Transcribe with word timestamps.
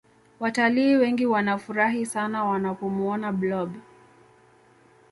Wataliii 0.39 0.95
wengi 0.95 1.25
wanafurahi 1.25 2.05
sana 2.05 2.43
wanapomuona 2.43 3.31
blob 3.31 3.73